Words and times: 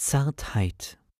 Zartheit 0.00 0.96